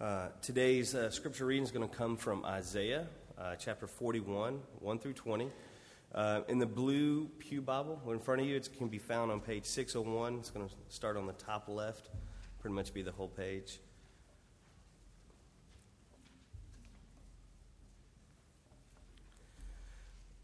[0.00, 3.04] Uh, today's uh, scripture reading is going to come from Isaiah
[3.36, 5.50] uh, chapter 41, 1 through 20.
[6.14, 9.40] Uh, in the blue Pew Bible in front of you, it can be found on
[9.40, 10.34] page 601.
[10.36, 12.10] It's going to start on the top left,
[12.60, 13.80] pretty much be the whole page.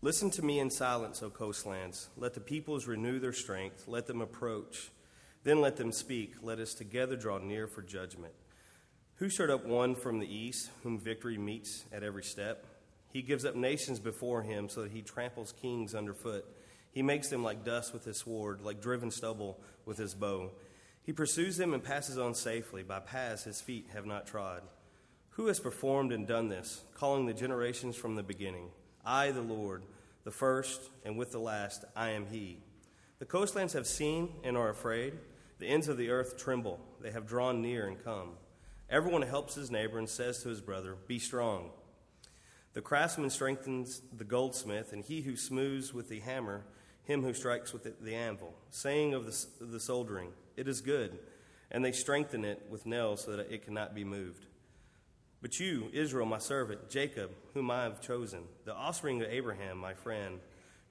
[0.03, 2.09] Listen to me in silence, O coastlands.
[2.17, 3.85] Let the peoples renew their strength.
[3.87, 4.91] Let them approach.
[5.45, 6.35] Then let them speak.
[6.43, 8.35] Let us together draw near for judgment.
[9.17, 12.67] Who stirred up one from the east, whom victory meets at every step?
[13.13, 16.45] He gives up nations before him so that he tramples kings underfoot.
[16.91, 20.51] He makes them like dust with his sword, like driven stubble with his bow.
[21.03, 24.63] He pursues them and passes on safely by paths his feet have not trod.
[25.31, 28.71] Who has performed and done this, calling the generations from the beginning?
[29.05, 29.83] I, the Lord
[30.25, 32.59] the first, and with the last, I am He.
[33.19, 35.15] The coastlands have seen and are afraid.
[35.59, 36.81] The ends of the earth tremble.
[37.01, 38.31] They have drawn near and come.
[38.95, 41.71] Everyone helps his neighbor and says to his brother, Be strong.
[42.75, 46.65] The craftsman strengthens the goldsmith, and he who smooths with the hammer,
[47.03, 51.19] him who strikes with the anvil, saying of the, the soldering, It is good.
[51.73, 54.47] And they strengthen it with nails so that it cannot be moved.
[55.43, 59.95] But you, Israel, my servant, Jacob, whom I have chosen, the offspring of Abraham, my
[59.95, 60.39] friend,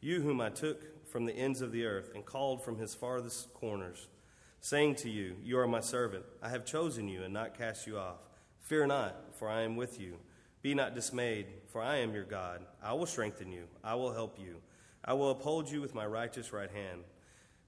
[0.02, 3.54] you whom I took from the ends of the earth and called from his farthest
[3.54, 4.09] corners,
[4.64, 6.23] saying to you, You are my servant.
[6.42, 8.19] I have chosen you and not cast you off.
[8.59, 10.16] Fear not, for I am with you.
[10.61, 12.61] Be not dismayed, for I am your God.
[12.81, 14.61] I will strengthen you, I will help you.
[15.03, 17.02] I will uphold you with my righteous right hand.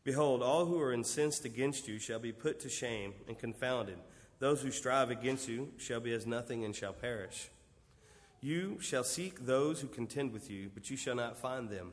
[0.06, 3.98] Behold, all who are incensed against you shall be put to shame and confounded.
[4.40, 7.50] Those who strive against you shall be as nothing and shall perish.
[8.40, 11.92] You shall seek those who contend with you, but you shall not find them.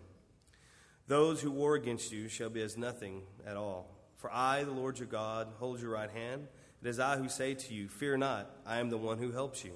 [1.08, 4.02] Those who war against you shall be as nothing at all.
[4.23, 6.47] For I, the Lord your God, hold your right hand.
[6.81, 9.64] It is I who say to you, Fear not, I am the one who helps
[9.64, 9.73] you.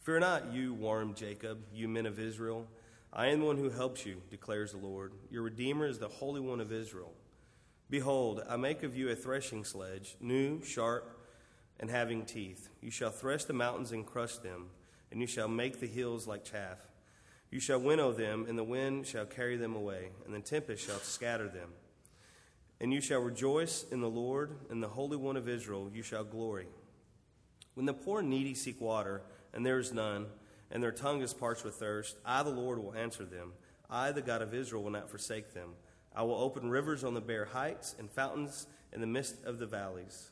[0.00, 2.66] Fear not, you warm Jacob, you men of Israel.
[3.12, 5.12] I am the one who helps you, declares the Lord.
[5.30, 7.12] Your Redeemer is the Holy One of Israel.
[7.90, 11.20] Behold, I make of you a threshing sledge, new, sharp,
[11.78, 12.70] and having teeth.
[12.80, 14.70] You shall thresh the mountains and crush them,
[15.10, 16.78] and you shall make the hills like chaff.
[17.50, 21.00] You shall winnow them, and the wind shall carry them away, and the tempest shall
[21.00, 21.68] scatter them.
[22.82, 26.24] And you shall rejoice in the Lord, and the Holy One of Israel you shall
[26.24, 26.66] glory.
[27.74, 29.22] When the poor and needy seek water,
[29.54, 30.26] and there is none,
[30.68, 33.52] and their tongue is parched with thirst, I, the Lord, will answer them.
[33.88, 35.70] I, the God of Israel, will not forsake them.
[36.14, 39.66] I will open rivers on the bare heights and fountains in the midst of the
[39.66, 40.30] valleys.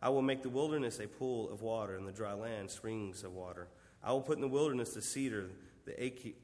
[0.00, 3.32] I will make the wilderness a pool of water, and the dry land springs of
[3.32, 3.66] water.
[4.00, 5.50] I will put in the wilderness the cedar,
[5.86, 6.36] the acacia,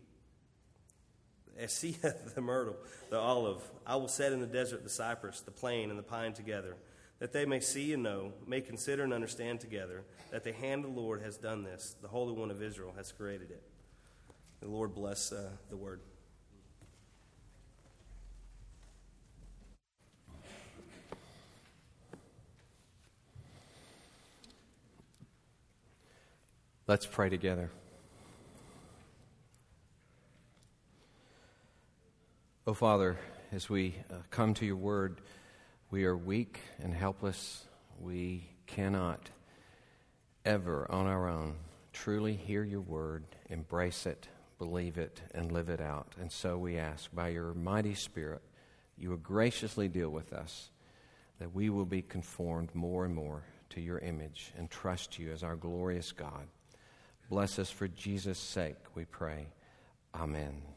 [2.34, 2.76] the myrtle,
[3.10, 3.62] the olive.
[3.86, 6.76] I will set in the desert the cypress, the plane, and the pine together,
[7.18, 10.94] that they may see and know, may consider and understand together, that the hand of
[10.94, 11.96] the Lord has done this.
[12.02, 13.62] The Holy One of Israel has created it.
[14.60, 16.00] The Lord bless uh, the word.
[26.86, 27.70] Let's pray together.
[32.69, 33.16] Oh, Father,
[33.53, 35.21] as we uh, come to your word,
[35.93, 37.65] we are weak and helpless.
[38.00, 39.31] We cannot
[40.44, 41.54] ever on our own
[41.93, 44.27] truly hear your word, embrace it,
[44.59, 46.16] believe it, and live it out.
[46.21, 48.43] And so we ask, by your mighty Spirit,
[48.98, 50.71] you will graciously deal with us,
[51.38, 55.44] that we will be conformed more and more to your image and trust you as
[55.44, 56.48] our glorious God.
[57.31, 59.47] Bless us for Jesus' sake, we pray.
[60.12, 60.75] Amen.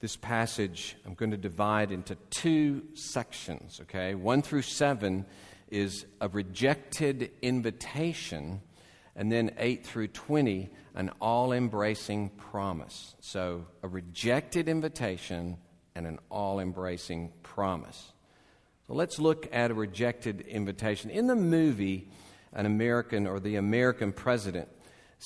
[0.00, 4.14] This passage I'm going to divide into two sections, okay?
[4.14, 5.24] One through seven
[5.68, 8.60] is a rejected invitation,
[9.16, 13.14] and then eight through 20, an all embracing promise.
[13.20, 15.56] So, a rejected invitation
[15.94, 18.12] and an all embracing promise.
[18.86, 21.10] So, let's look at a rejected invitation.
[21.10, 22.08] In the movie,
[22.54, 24.68] an American or the American president.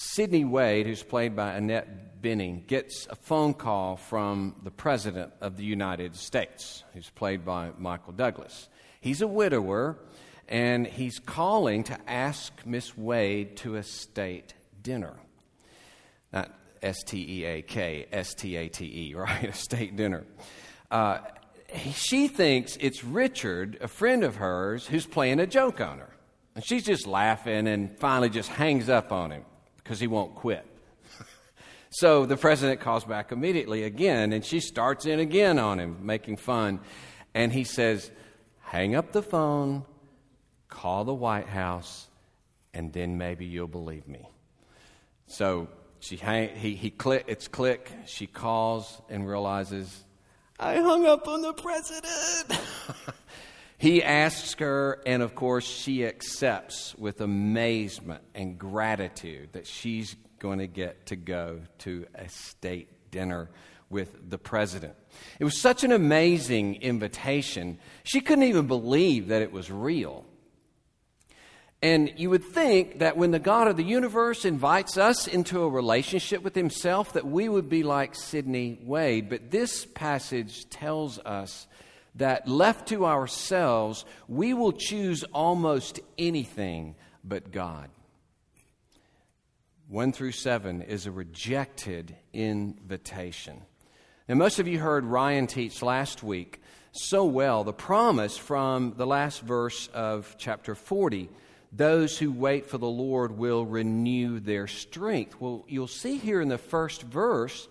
[0.00, 5.56] Sydney Wade, who's played by Annette Bening, gets a phone call from the President of
[5.56, 8.68] the United States, who's played by Michael Douglas.
[9.00, 9.98] He's a widower,
[10.46, 15.14] and he's calling to ask Miss Wade to a state dinner.
[16.32, 19.48] Not S T E A K, S T A T E, right?
[19.48, 20.24] A state dinner.
[20.92, 21.18] Uh,
[21.92, 26.14] she thinks it's Richard, a friend of hers, who's playing a joke on her.
[26.54, 29.44] And she's just laughing and finally just hangs up on him
[29.88, 30.66] because he won't quit.
[31.90, 36.36] so the president calls back immediately again, and she starts in again on him, making
[36.36, 36.78] fun.
[37.32, 38.10] And he says,
[38.60, 39.86] Hang up the phone,
[40.68, 42.06] call the White House,
[42.74, 44.28] and then maybe you'll believe me.
[45.26, 45.68] So
[46.00, 47.90] she hang, he, he click, it's click.
[48.04, 50.04] She calls and realizes,
[50.60, 52.60] I hung up on the president.
[53.78, 60.58] he asks her, and of course, she accepts with amazement and gratitude that she's going
[60.58, 63.48] to get to go to a state dinner
[63.88, 64.94] with the president.
[65.38, 67.78] It was such an amazing invitation.
[68.02, 70.26] She couldn't even believe that it was real.
[71.80, 75.68] And you would think that when the God of the universe invites us into a
[75.68, 81.68] relationship with himself that we would be like Sydney Wade, but this passage tells us
[82.18, 86.94] that left to ourselves, we will choose almost anything
[87.24, 87.88] but God.
[89.88, 93.62] 1 through 7 is a rejected invitation.
[94.28, 96.60] Now, most of you heard Ryan teach last week
[96.92, 101.30] so well the promise from the last verse of chapter 40
[101.72, 105.38] those who wait for the Lord will renew their strength.
[105.38, 107.68] Well, you'll see here in the first verse,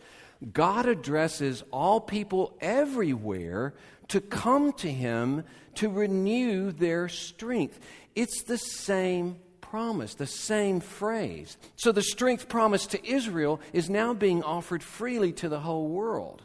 [0.53, 3.73] God addresses all people everywhere
[4.09, 5.43] to come to Him
[5.75, 7.79] to renew their strength.
[8.15, 11.57] It's the same promise, the same phrase.
[11.75, 16.43] So the strength promised to Israel is now being offered freely to the whole world.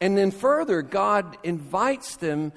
[0.00, 2.52] And then further, God invites them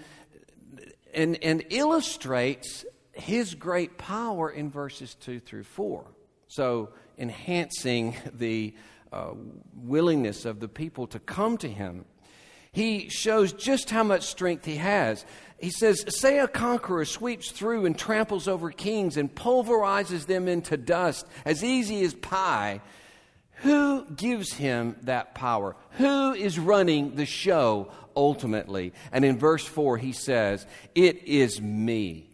[1.14, 6.06] and, and illustrates his great power in verses 2 through 4.
[6.48, 8.74] So, enhancing the
[9.12, 9.34] uh,
[9.76, 12.06] willingness of the people to come to him.
[12.74, 15.26] He shows just how much strength he has.
[15.60, 20.76] He says, Say a conqueror sweeps through and tramples over kings and pulverizes them into
[20.76, 22.82] dust as easy as pie.
[23.58, 25.76] Who gives him that power?
[25.92, 28.92] Who is running the show ultimately?
[29.12, 30.66] And in verse 4, he says,
[30.96, 32.28] It is me.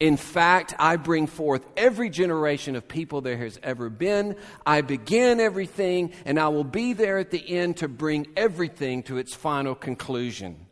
[0.00, 4.36] In fact, I bring forth every generation of people there has ever been.
[4.64, 9.18] I begin everything, and I will be there at the end to bring everything to
[9.18, 10.66] its final conclusion.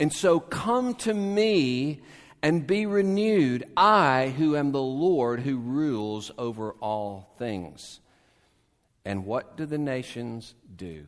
[0.00, 2.02] And so come to me
[2.42, 8.00] and be renewed, I who am the Lord who rules over all things.
[9.04, 11.06] And what do the nations do?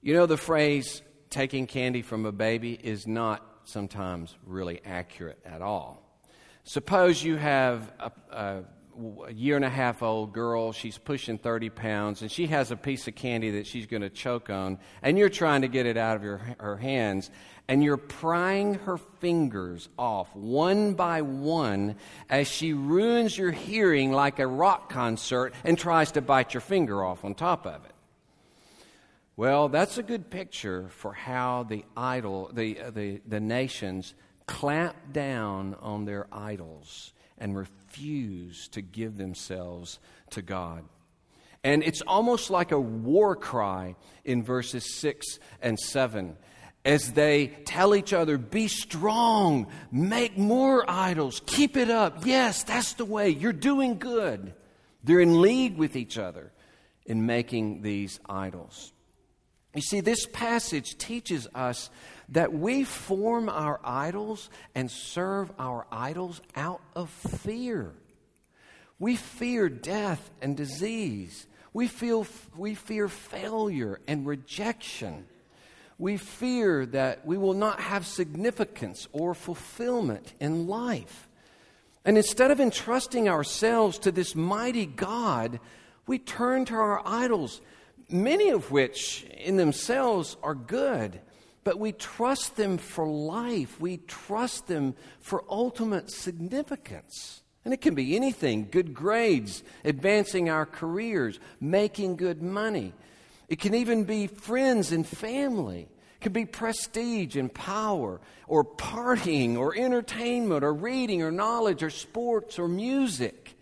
[0.00, 5.62] You know, the phrase taking candy from a baby is not sometimes really accurate at
[5.62, 6.02] all.
[6.64, 8.64] Suppose you have a, a,
[9.26, 12.76] a, year and a half old girl, she's pushing 30 pounds, and she has a
[12.76, 15.96] piece of candy that she's going to choke on, and you're trying to get it
[15.96, 17.30] out of your, her hands,
[17.68, 21.96] and you're prying her fingers off one by one
[22.28, 27.04] as she ruins your hearing like a rock concert and tries to bite your finger
[27.04, 27.95] off on top of it.
[29.38, 34.14] Well, that's a good picture for how the idol, the, uh, the, the nations
[34.46, 39.98] clamp down on their idols and refuse to give themselves
[40.30, 40.84] to God.
[41.62, 46.36] And it's almost like a war cry in verses 6 and 7
[46.86, 52.24] as they tell each other, Be strong, make more idols, keep it up.
[52.24, 53.28] Yes, that's the way.
[53.28, 54.54] You're doing good.
[55.04, 56.52] They're in league with each other
[57.04, 58.92] in making these idols.
[59.76, 61.90] You see, this passage teaches us
[62.30, 67.92] that we form our idols and serve our idols out of fear.
[68.98, 71.46] We fear death and disease.
[71.74, 75.26] We, feel, we fear failure and rejection.
[75.98, 81.28] We fear that we will not have significance or fulfillment in life.
[82.02, 85.60] And instead of entrusting ourselves to this mighty God,
[86.06, 87.60] we turn to our idols
[88.08, 91.20] many of which in themselves are good,
[91.64, 93.80] but we trust them for life.
[93.80, 97.42] We trust them for ultimate significance.
[97.64, 102.94] And it can be anything good grades, advancing our careers, making good money.
[103.48, 105.88] It can even be friends and family.
[106.20, 111.90] It can be prestige and power, or partying, or entertainment, or reading, or knowledge, or
[111.90, 113.56] sports, or music.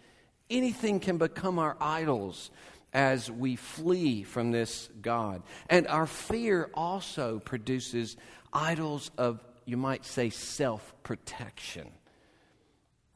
[0.50, 2.50] Anything can become our idols
[2.94, 5.42] as we flee from this God.
[5.68, 8.16] And our fear also produces
[8.52, 11.90] idols of, you might say, self protection.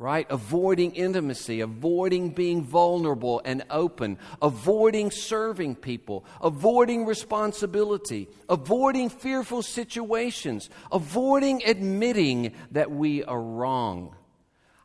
[0.00, 0.28] Right?
[0.30, 10.70] Avoiding intimacy, avoiding being vulnerable and open, avoiding serving people, avoiding responsibility, avoiding fearful situations,
[10.92, 14.14] avoiding admitting that we are wrong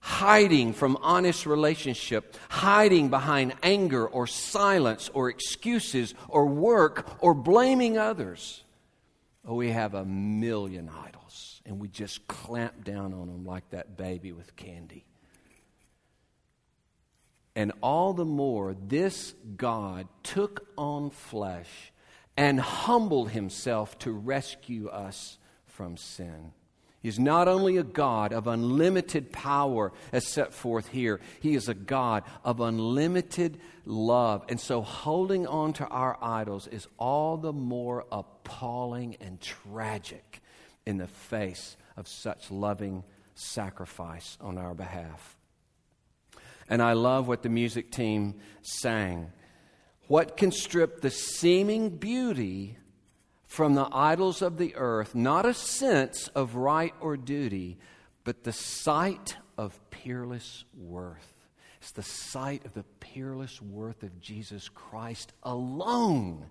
[0.04, 7.98] hiding from honest relationship, hiding behind anger or silence or excuses or work or blaming
[7.98, 8.66] others.
[9.48, 13.96] Oh, we have a million idols, and we just clamp down on them like that
[13.96, 15.06] baby with candy.
[17.56, 21.94] And all the more, this God took on flesh
[22.36, 26.52] and humbled himself to rescue us from sin.
[27.04, 31.74] Is not only a God of unlimited power as set forth here, He is a
[31.74, 34.46] God of unlimited love.
[34.48, 40.42] And so holding on to our idols is all the more appalling and tragic
[40.86, 43.04] in the face of such loving
[43.36, 45.38] sacrifice on our behalf.
[46.70, 49.32] And I love what the music team sang.
[50.08, 52.78] What can strip the seeming beauty
[53.54, 57.78] from the idols of the earth, not a sense of right or duty,
[58.24, 61.36] but the sight of peerless worth?
[61.80, 66.48] It's the sight of the peerless worth of Jesus Christ alone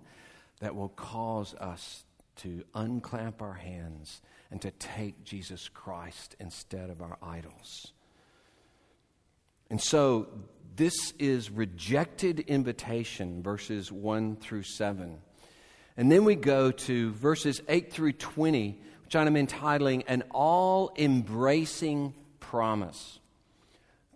[0.61, 2.05] that will cause us
[2.37, 7.91] to unclamp our hands and to take Jesus Christ instead of our idols.
[9.69, 10.29] And so
[10.77, 15.17] this is rejected invitation, verses 1 through 7.
[15.95, 22.13] And then we go to verses 8 through 20, which I'm entitling An All Embracing
[22.39, 23.19] Promise.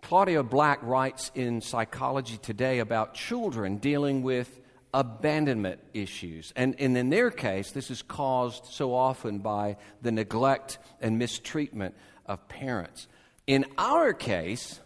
[0.02, 4.60] Claudia Black writes in Psychology Today about children dealing with
[4.92, 6.52] abandonment issues.
[6.56, 11.94] And, and in their case, this is caused so often by the neglect and mistreatment
[12.26, 13.06] of parents.
[13.46, 14.80] In our case,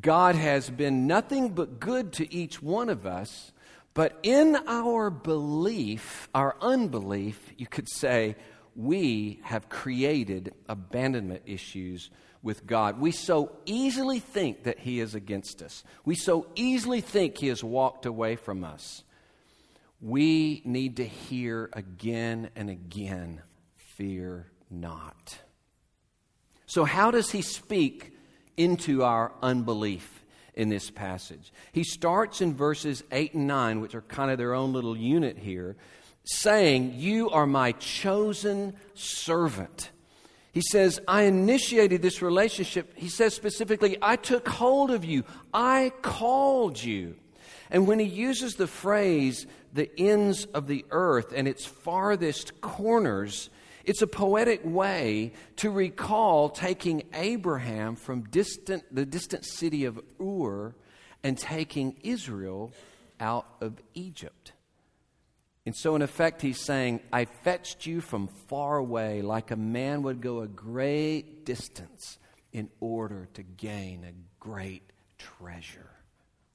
[0.00, 3.51] God has been nothing but good to each one of us,
[3.94, 8.36] but in our belief, our unbelief, you could say,
[8.74, 12.10] we have created abandonment issues
[12.42, 12.98] with God.
[12.98, 15.84] We so easily think that He is against us.
[16.04, 19.04] We so easily think He has walked away from us.
[20.00, 23.42] We need to hear again and again
[23.76, 25.38] fear not.
[26.66, 28.16] So, how does He speak
[28.56, 30.21] into our unbelief
[30.54, 31.52] in this passage.
[31.72, 35.38] He starts in verses 8 and 9, which are kind of their own little unit
[35.38, 35.76] here,
[36.24, 39.90] saying, You are my chosen servant.
[40.52, 42.92] He says, I initiated this relationship.
[42.94, 47.16] He says specifically, I took hold of you, I called you.
[47.70, 53.48] And when he uses the phrase, the ends of the earth and its farthest corners,
[53.84, 60.74] it's a poetic way to recall taking Abraham from distant, the distant city of Ur
[61.22, 62.72] and taking Israel
[63.20, 64.52] out of Egypt.
[65.64, 70.02] And so, in effect, he's saying, I fetched you from far away like a man
[70.02, 72.18] would go a great distance
[72.52, 74.82] in order to gain a great
[75.18, 75.90] treasure.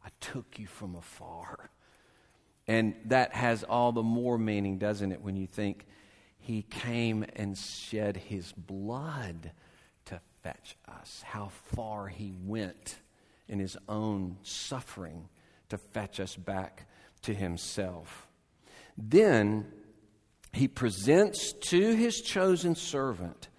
[0.03, 1.69] I took you from afar.
[2.67, 5.85] And that has all the more meaning, doesn't it, when you think
[6.39, 9.51] he came and shed his blood
[10.05, 11.23] to fetch us.
[11.25, 12.97] How far he went
[13.47, 15.29] in his own suffering
[15.69, 16.87] to fetch us back
[17.23, 18.27] to himself.
[18.97, 19.71] Then
[20.53, 23.49] he presents to his chosen servant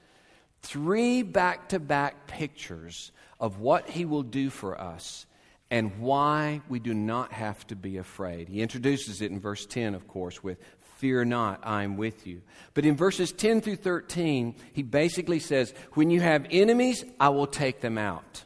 [0.63, 5.27] three back to back pictures of what he will do for us
[5.71, 8.49] and why we do not have to be afraid.
[8.49, 10.59] He introduces it in verse 10, of course, with
[10.99, 12.43] Fear not, I'm with you.
[12.75, 17.47] But in verses 10 through 13, he basically says, When you have enemies, I will
[17.47, 18.43] take them out.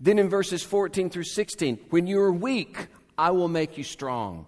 [0.00, 2.86] Then in verses 14 through 16, When you are weak,
[3.18, 4.46] I will make you strong.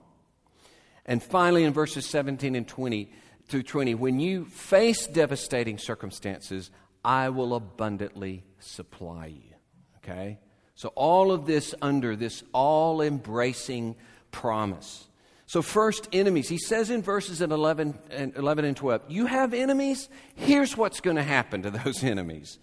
[1.04, 3.12] And finally, in verses 17 and 20
[3.48, 6.70] through 20, when you face devastating circumstances,
[7.04, 9.54] I will abundantly supply you.
[9.98, 10.38] Okay?
[10.74, 13.96] So, all of this under this all embracing
[14.30, 15.06] promise.
[15.46, 16.48] So, first, enemies.
[16.48, 20.08] He says in verses 11 and, 11 and 12, You have enemies?
[20.34, 22.58] Here's what's going to happen to those enemies.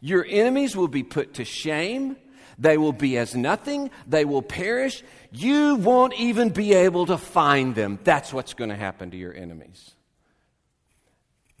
[0.00, 2.16] Your enemies will be put to shame.
[2.58, 3.90] They will be as nothing.
[4.06, 5.02] They will perish.
[5.32, 7.98] You won't even be able to find them.
[8.04, 9.92] That's what's going to happen to your enemies.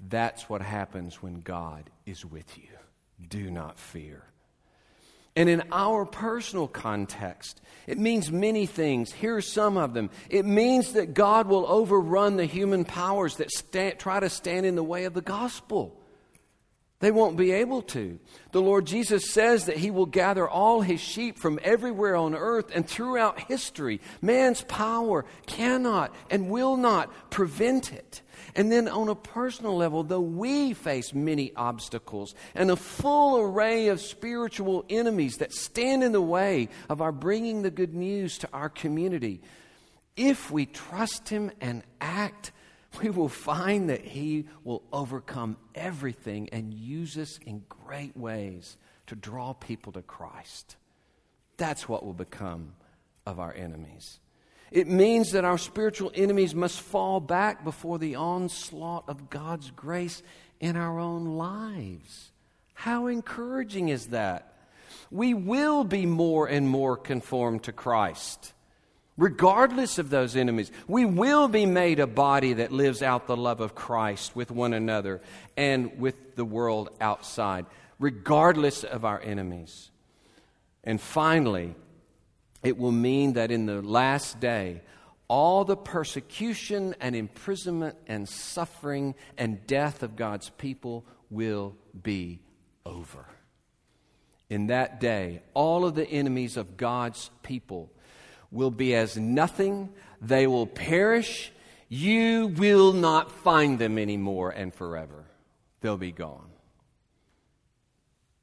[0.08, 2.68] That's what happens when God is with you.
[3.28, 4.24] Do not fear.
[5.36, 9.12] And in our personal context, it means many things.
[9.12, 10.10] Here are some of them.
[10.30, 14.76] It means that God will overrun the human powers that stand, try to stand in
[14.76, 16.00] the way of the gospel.
[17.04, 18.18] They won't be able to.
[18.52, 22.70] The Lord Jesus says that He will gather all His sheep from everywhere on earth
[22.74, 24.00] and throughout history.
[24.22, 28.22] Man's power cannot and will not prevent it.
[28.56, 33.88] And then on a personal level, though we face many obstacles and a full array
[33.88, 38.48] of spiritual enemies that stand in the way of our bringing the good news to
[38.50, 39.42] our community,
[40.16, 42.50] if we trust Him and act,
[43.02, 49.14] we will find that He will overcome everything and use us in great ways to
[49.14, 50.76] draw people to Christ.
[51.56, 52.74] That's what will become
[53.26, 54.18] of our enemies.
[54.70, 60.22] It means that our spiritual enemies must fall back before the onslaught of God's grace
[60.58, 62.32] in our own lives.
[62.72, 64.54] How encouraging is that?
[65.10, 68.53] We will be more and more conformed to Christ,
[69.16, 70.72] regardless of those enemies.
[70.88, 74.72] We will be made a body that lives out the love of Christ with one
[74.72, 75.20] another
[75.56, 77.66] and with the world outside,
[77.98, 79.90] regardless of our enemies.
[80.82, 81.74] And finally,
[82.62, 84.82] it will mean that in the last day,
[85.28, 92.40] all the persecution and imprisonment and suffering and death of God's people will be
[92.84, 93.26] over.
[94.50, 97.90] In that day, all of the enemies of God's people
[98.54, 99.90] will be as nothing.
[100.22, 101.52] They will perish.
[101.88, 105.24] You will not find them anymore and forever.
[105.80, 106.50] They'll be gone.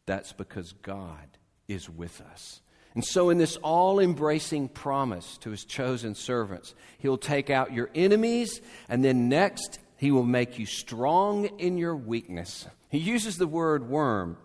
[0.05, 1.37] That's because God
[1.67, 2.61] is with us.
[2.93, 7.89] And so, in this all embracing promise to his chosen servants, he'll take out your
[7.95, 12.67] enemies, and then next, he will make you strong in your weakness.
[12.89, 14.35] He uses the word worm.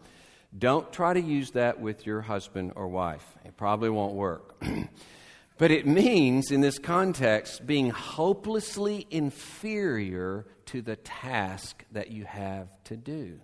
[0.57, 4.63] Don't try to use that with your husband or wife, it probably won't work.
[5.59, 12.69] but it means, in this context, being hopelessly inferior to the task that you have
[12.85, 13.41] to do.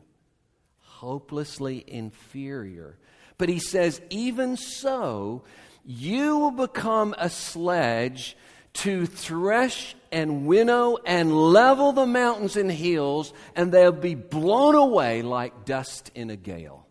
[0.81, 2.99] Hopelessly inferior.
[3.38, 5.45] But he says, even so,
[5.85, 8.37] you will become a sledge
[8.75, 15.23] to thresh and winnow and level the mountains and hills, and they'll be blown away
[15.23, 16.87] like dust in a gale.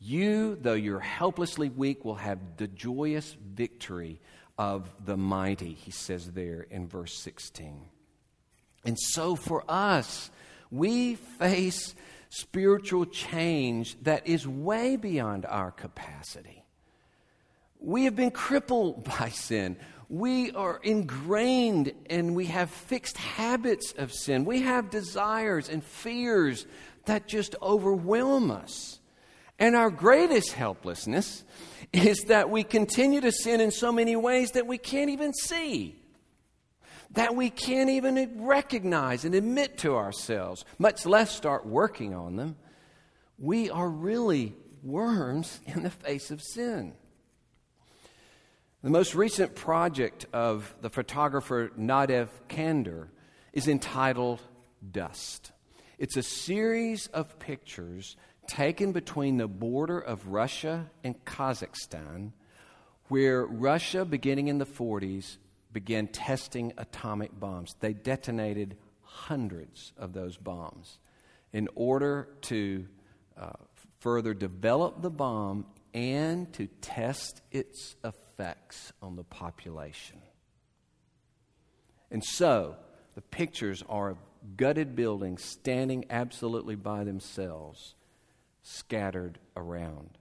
[0.00, 4.20] You, though you're helplessly weak, will have the joyous victory
[4.56, 7.80] of the mighty, he says there in verse 16.
[8.84, 10.30] And so for us,
[10.70, 11.94] we face
[12.30, 16.64] spiritual change that is way beyond our capacity.
[17.80, 19.76] We have been crippled by sin.
[20.08, 24.44] We are ingrained and we have fixed habits of sin.
[24.44, 26.66] We have desires and fears
[27.04, 28.97] that just overwhelm us.
[29.58, 31.44] And our greatest helplessness
[31.92, 35.98] is that we continue to sin in so many ways that we can't even see
[37.12, 42.56] that we can't even recognize and admit to ourselves, much less start working on them,
[43.38, 46.92] we are really worms in the face of sin.
[48.82, 53.08] The most recent project of the photographer Nadav Kander
[53.52, 54.40] is entitled
[54.92, 55.50] Dust.
[55.98, 58.16] It's a series of pictures
[58.48, 62.32] taken between the border of Russia and Kazakhstan,
[63.06, 65.36] where Russia, beginning in the 40s,
[65.72, 67.76] began testing atomic bombs.
[67.78, 70.98] They detonated hundreds of those bombs
[71.52, 72.86] in order to
[73.38, 73.52] uh,
[74.00, 80.18] further develop the bomb and to test its effects on the population.
[82.10, 82.76] And so,
[83.14, 84.18] the pictures are of
[84.56, 87.94] gutted buildings standing absolutely by themselves,
[88.68, 90.18] scattered around.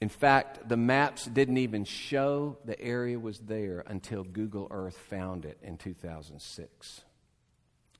[0.00, 5.44] In fact, the maps didn't even show the area was there until Google Earth found
[5.44, 7.04] it in 2006.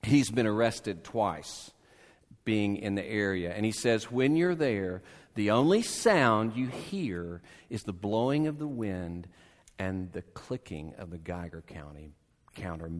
[0.02, 1.70] He's been arrested twice
[2.44, 3.52] being in the area.
[3.52, 5.02] And he says, when you're there,
[5.36, 7.40] the only sound you hear
[7.70, 9.28] is the blowing of the wind
[9.78, 12.14] and the clicking of the Geiger county,
[12.56, 12.90] counter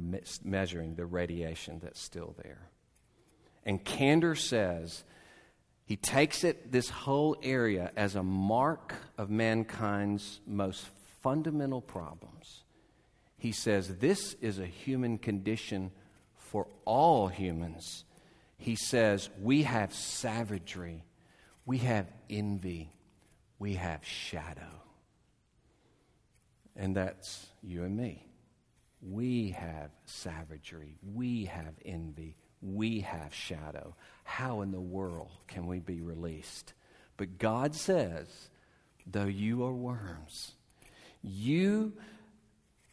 [0.45, 2.69] measuring the radiation that's still there.
[3.65, 5.03] And Kander says
[5.85, 10.87] he takes it, this whole area, as a mark of mankind's most
[11.23, 12.63] fundamental problems.
[13.37, 15.91] He says this is a human condition
[16.37, 18.05] for all humans.
[18.57, 21.05] He says we have savagery,
[21.67, 22.93] we have envy,
[23.59, 24.83] we have shadow.
[26.77, 28.27] And that's you and me.
[29.03, 33.95] We have savagery, we have envy, we have shadow.
[34.25, 36.75] How in the world can we be released?
[37.17, 38.27] But God says,
[39.07, 40.53] though you are worms,
[41.23, 41.93] you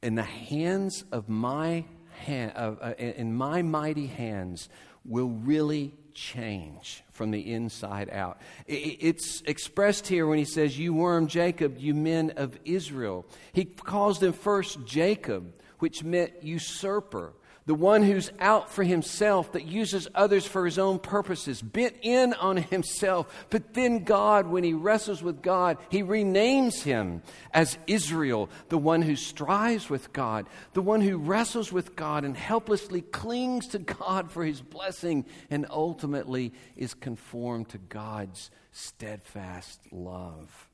[0.01, 1.85] in the hands of my
[2.25, 4.69] hand, uh, in my mighty hands,
[5.05, 8.41] will really change from the inside out.
[8.67, 13.25] It's expressed here when he says, You worm Jacob, you men of Israel.
[13.53, 17.33] He calls them first Jacob, which meant usurper
[17.69, 22.33] the one who's out for himself, that uses others for his own purposes, bent in
[22.33, 23.45] on himself.
[23.51, 27.21] But then God, when he wrestles with God, he renames him
[27.53, 32.35] as Israel, the one who strives with God, the one who wrestles with God and
[32.35, 40.67] helplessly clings to God for his blessing and ultimately is conformed to God's steadfast love.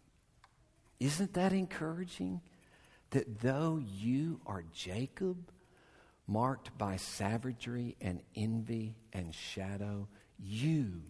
[1.02, 2.40] Isn't that encouraging?
[3.10, 5.52] That though you are Jacob,
[6.28, 10.08] marked by savagery and envy and shadow,
[10.40, 11.02] you,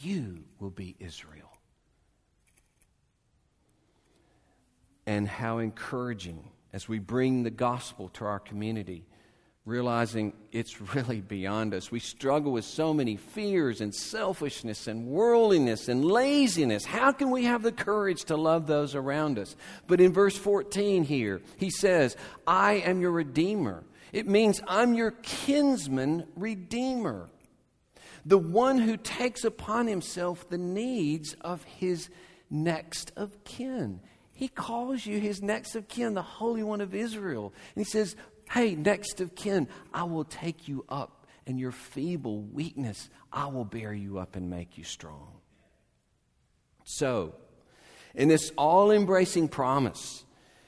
[0.00, 1.50] you will be Israel.
[5.06, 9.04] And how encouraging as we bring the gospel to our community
[9.66, 11.90] realizing it's really beyond us.
[11.90, 16.84] We struggle with so many fears and selfishness and worldliness and laziness.
[16.84, 19.56] How can we have the courage to love those around us?
[19.86, 22.16] But in verse 14 here, he says,
[22.46, 23.84] I am your redeemer.
[24.14, 27.28] It means I'm your kinsman redeemer,
[28.24, 32.08] the one who takes upon himself the needs of his
[32.48, 33.98] next of kin.
[34.32, 37.52] He calls you his next of kin, the Holy One of Israel.
[37.74, 38.14] And he says,
[38.48, 43.64] Hey, next of kin, I will take you up, and your feeble weakness, I will
[43.64, 45.40] bear you up and make you strong.
[46.84, 47.34] So,
[48.14, 50.24] in this all embracing promise,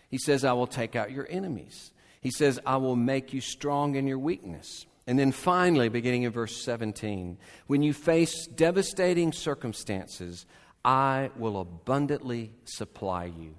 [0.09, 1.93] he says, I will take out your enemies.
[2.27, 4.85] He says, I will make you strong in your weakness.
[5.07, 10.45] And then finally, beginning in verse 17, when you face devastating circumstances,
[10.85, 13.55] I will abundantly supply you.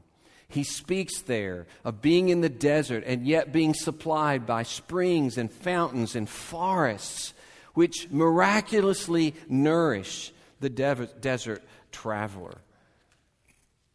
[0.50, 5.50] He speaks there of being in the desert and yet being supplied by springs and
[5.50, 7.34] fountains and forests,
[7.74, 12.58] which miraculously nourish the desert traveler.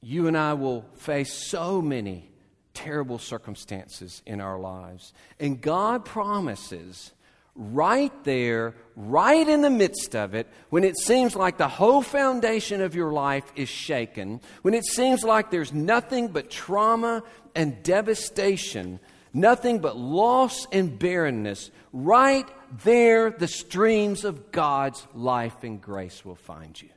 [0.00, 2.31] You and I will face so many
[2.74, 5.12] terrible circumstances in our lives.
[5.38, 7.12] And God promises
[7.54, 12.80] right there, right in the midst of it, when it seems like the whole foundation
[12.80, 17.22] of your life is shaken, when it seems like there's nothing but trauma
[17.54, 18.98] and devastation,
[19.34, 22.48] nothing but loss and barrenness, right
[22.84, 26.88] there, the streams of God's life and grace will find you.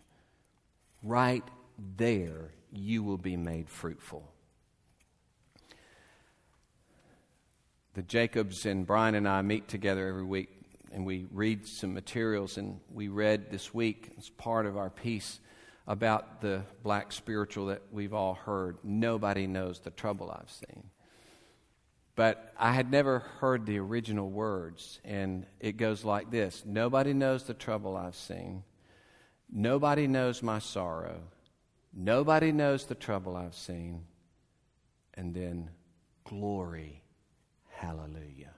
[1.04, 1.44] Right
[1.98, 4.32] there, you will be made fruitful.
[7.96, 10.50] The Jacobs and Brian and I meet together every week
[10.96, 12.58] and we read some materials.
[12.58, 15.40] And we read this week, as part of our piece,
[15.88, 18.78] about the black spiritual that we've all heard.
[18.84, 20.84] Nobody knows the trouble I've seen.
[22.16, 27.44] But I had never heard the original words, and it goes like this Nobody knows
[27.44, 28.64] the trouble I've seen.
[29.52, 31.20] Nobody knows my sorrow.
[31.94, 34.06] Nobody knows the trouble I've seen.
[35.14, 35.70] And then
[36.26, 37.05] glory
[37.76, 38.54] Hallelujah.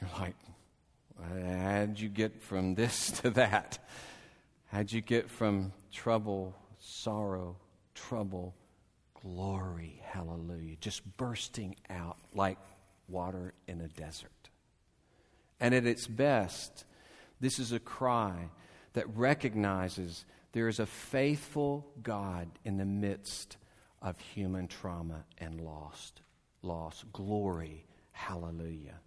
[0.00, 0.34] You're like,
[1.20, 3.78] how'd you get from this to that?
[4.66, 7.56] How'd you get from trouble, sorrow,
[7.94, 8.54] trouble,
[9.22, 12.58] glory, hallelujah, just bursting out like
[13.08, 14.50] water in a desert?
[15.60, 16.84] And at its best,
[17.40, 18.50] this is a cry
[18.94, 23.56] that recognizes there is a faithful God in the midst
[24.02, 26.20] of human trauma and lost
[26.62, 27.04] loss.
[27.12, 27.84] Glory.
[28.12, 29.00] Hallelujah.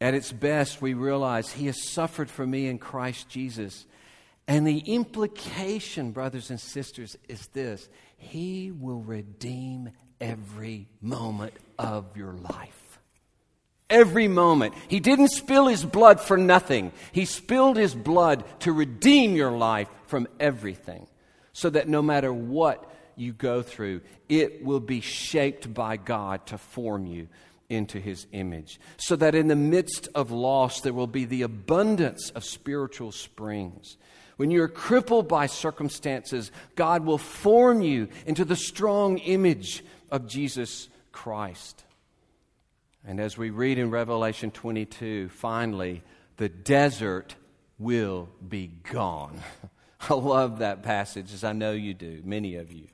[0.00, 3.86] At its best, we realize He has suffered for me in Christ Jesus.
[4.48, 9.90] And the implication, brothers and sisters, is this He will redeem
[10.20, 12.98] every moment of your life.
[13.88, 14.74] Every moment.
[14.88, 19.88] He didn't spill His blood for nothing, He spilled His blood to redeem your life
[20.06, 21.06] from everything.
[21.52, 26.58] So that no matter what you go through, it will be shaped by God to
[26.58, 27.28] form you
[27.70, 28.80] into his image.
[28.98, 33.96] So that in the midst of loss, there will be the abundance of spiritual springs.
[34.36, 40.88] When you're crippled by circumstances, God will form you into the strong image of Jesus
[41.12, 41.84] Christ.
[43.06, 46.02] And as we read in Revelation 22, finally,
[46.36, 47.34] the desert
[47.78, 49.40] will be gone.
[50.08, 52.88] I love that passage, as I know you do, many of you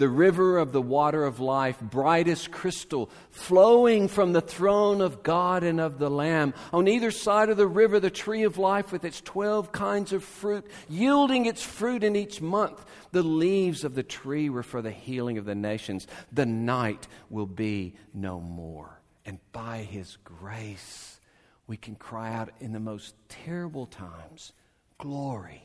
[0.00, 5.22] the river of the water of life, bright as crystal, flowing from the throne of
[5.22, 6.54] God and of the Lamb.
[6.72, 10.24] On either side of the river, the tree of life with its 12 kinds of
[10.24, 12.82] fruit, yielding its fruit in each month.
[13.12, 16.06] The leaves of the tree were for the healing of the nations.
[16.32, 19.02] The night will be no more.
[19.26, 21.20] And by His grace,
[21.66, 24.54] we can cry out in the most terrible times,
[24.96, 25.62] Glory,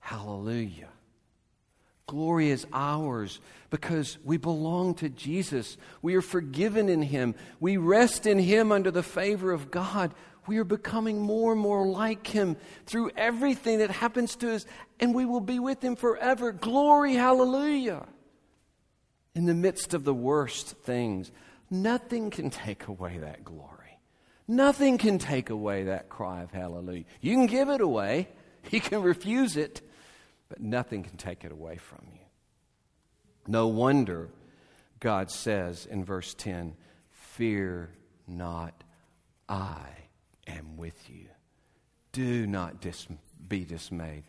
[0.00, 0.90] Hallelujah.
[2.12, 5.78] Glory is ours because we belong to Jesus.
[6.02, 7.34] We are forgiven in Him.
[7.58, 10.12] We rest in Him under the favor of God.
[10.46, 14.66] We are becoming more and more like Him through everything that happens to us,
[15.00, 16.52] and we will be with Him forever.
[16.52, 18.04] Glory, hallelujah.
[19.34, 21.32] In the midst of the worst things,
[21.70, 23.98] nothing can take away that glory.
[24.46, 27.04] Nothing can take away that cry of hallelujah.
[27.22, 28.28] You can give it away,
[28.70, 29.80] you can refuse it
[30.52, 32.20] but nothing can take it away from you.
[33.46, 34.28] No wonder
[35.00, 36.76] God says in verse 10
[37.10, 37.88] Fear
[38.28, 38.84] not,
[39.48, 39.80] I
[40.46, 41.28] am with you.
[42.12, 43.08] Do not dis-
[43.48, 44.24] be dismayed,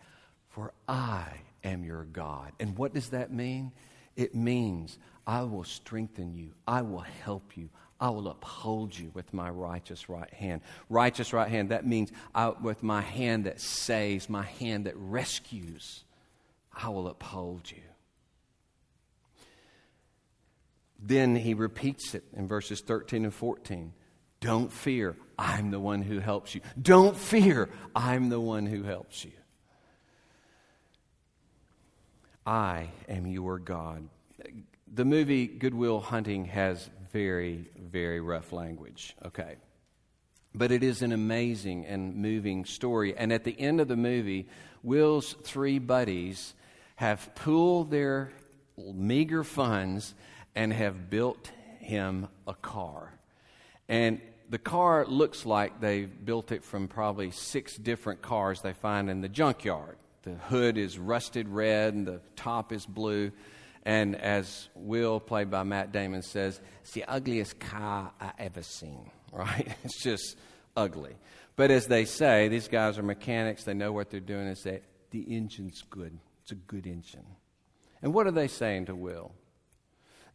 [0.48, 1.26] for I
[1.62, 2.54] am your God.
[2.58, 3.74] And what does that mean?
[4.16, 7.68] It means I will strengthen you, I will help you,
[8.00, 10.62] I will uphold you with my righteous right hand.
[10.88, 16.06] Righteous right hand, that means I, with my hand that saves, my hand that rescues,
[16.74, 17.82] I will uphold you.
[21.00, 23.94] Then he repeats it in verses 13 and 14.
[24.40, 26.62] Don't fear, I'm the one who helps you.
[26.82, 29.32] Don't fear, I'm the one who helps you.
[32.46, 34.08] I am your God.
[34.94, 39.56] The movie Good Will Hunting has very, very rough language, okay?
[40.54, 43.16] But it is an amazing and moving story.
[43.16, 44.48] And at the end of the movie,
[44.84, 46.54] Will's three buddies
[46.96, 48.32] have pooled their
[48.78, 50.14] meager funds
[50.56, 53.14] and have built him a car.
[53.90, 59.10] And the car looks like they built it from probably six different cars they find
[59.10, 59.98] in the junkyard.
[60.24, 63.32] The hood is rusted red and the top is blue.
[63.86, 69.12] And as Will, played by Matt Damon, says, it's the ugliest car I ever seen,
[69.34, 69.76] right?
[69.84, 70.38] It's just
[70.78, 71.16] ugly.
[71.56, 74.84] But as they say, these guys are mechanics, they know what they're doing, Is that
[75.12, 76.18] the engine's good.
[76.44, 77.26] It's a good engine.
[78.02, 79.32] And what are they saying to Will?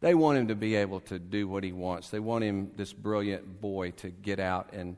[0.01, 2.09] They want him to be able to do what he wants.
[2.09, 4.97] They want him, this brilliant boy, to get out and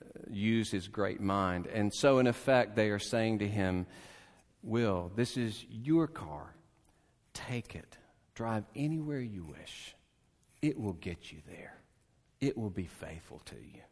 [0.00, 1.66] uh, use his great mind.
[1.66, 3.86] And so, in effect, they are saying to him,
[4.62, 6.54] Will, this is your car.
[7.34, 7.98] Take it.
[8.34, 9.94] Drive anywhere you wish.
[10.62, 11.76] It will get you there.
[12.40, 13.82] It will be faithful to you.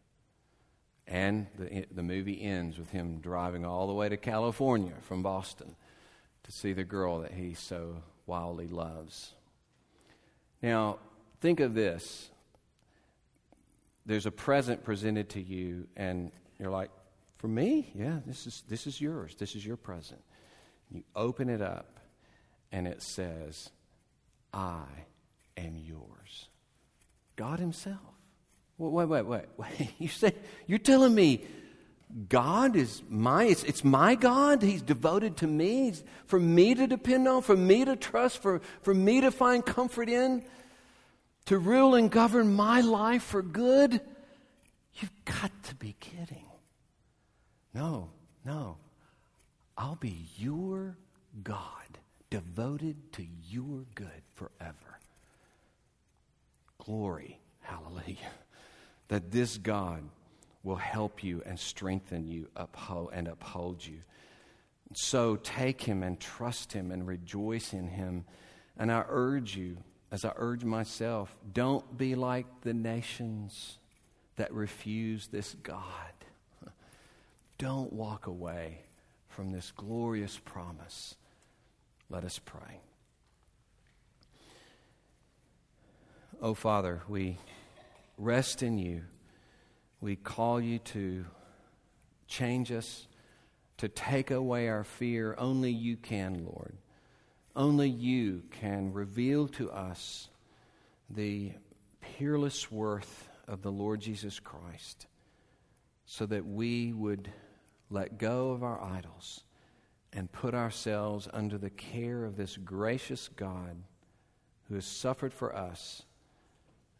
[1.06, 5.76] And the, the movie ends with him driving all the way to California from Boston
[6.44, 9.32] to see the girl that he so wildly loves.
[10.62, 10.98] Now,
[11.40, 12.30] think of this.
[14.06, 16.90] There's a present presented to you, and you're like,
[17.38, 17.90] for me?
[17.94, 19.34] Yeah, this is, this is yours.
[19.38, 20.22] This is your present.
[20.90, 21.98] You open it up,
[22.70, 23.70] and it says,
[24.52, 24.84] I
[25.56, 26.48] am yours.
[27.36, 27.98] God Himself.
[28.78, 29.90] Wait, wait, wait, wait.
[29.98, 30.34] You say,
[30.66, 31.44] you're telling me
[32.28, 34.62] God is my, it's, it's my God.
[34.62, 38.60] He's devoted to me, He's for me to depend on, for me to trust, for,
[38.82, 40.44] for me to find comfort in,
[41.46, 44.00] to rule and govern my life for good.
[44.94, 46.46] You've got to be kidding.
[47.74, 48.10] No,
[48.44, 48.76] no.
[49.76, 50.96] I'll be your
[51.42, 51.98] God
[52.30, 55.00] devoted to your good forever.
[56.78, 58.30] Glory, hallelujah.
[59.08, 60.04] That this God
[60.64, 63.98] will help you and strengthen you uphold, and uphold you.
[64.94, 68.24] So take him and trust him and rejoice in him.
[68.76, 69.76] And I urge you,
[70.10, 73.78] as I urge myself, don't be like the nations
[74.36, 75.82] that refuse this God.
[77.58, 78.80] Don't walk away
[79.28, 81.14] from this glorious promise
[82.10, 82.80] let us pray.
[86.40, 87.38] Oh, Father, we
[88.18, 89.02] rest in you.
[90.04, 91.24] We call you to
[92.26, 93.08] change us,
[93.78, 95.34] to take away our fear.
[95.38, 96.76] Only you can, Lord.
[97.56, 100.28] Only you can reveal to us
[101.08, 101.52] the
[102.02, 105.06] peerless worth of the Lord Jesus Christ
[106.04, 107.32] so that we would
[107.88, 109.42] let go of our idols
[110.12, 113.82] and put ourselves under the care of this gracious God
[114.68, 116.02] who has suffered for us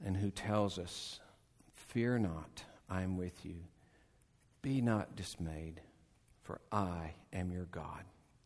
[0.03, 1.21] and who tells us,
[1.71, 3.57] Fear not, I am with you.
[4.63, 5.81] Be not dismayed,
[6.43, 8.05] for I am your God.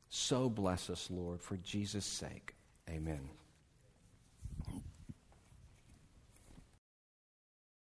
[0.09, 2.55] So bless us, Lord, for Jesus' sake.
[2.88, 3.29] Amen.